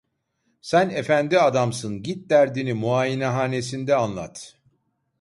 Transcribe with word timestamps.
Sen 0.61 0.89
efendi 0.89 1.39
adamsın, 1.39 2.03
git 2.03 2.29
derdini 2.29 2.73
muayenehanesinde 2.73 3.95
anlat. 3.95 4.57